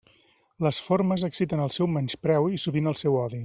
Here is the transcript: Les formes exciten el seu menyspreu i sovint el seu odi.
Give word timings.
Les 0.67 0.79
formes 0.85 1.25
exciten 1.29 1.63
el 1.67 1.71
seu 1.77 1.91
menyspreu 1.99 2.49
i 2.57 2.61
sovint 2.67 2.93
el 2.95 2.99
seu 3.05 3.21
odi. 3.27 3.39